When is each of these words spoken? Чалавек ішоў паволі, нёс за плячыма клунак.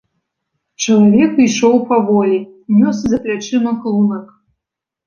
Чалавек 0.85 1.33
ішоў 1.45 1.75
паволі, 1.91 2.39
нёс 2.79 2.97
за 3.13 3.17
плячыма 3.29 3.71
клунак. 3.87 4.25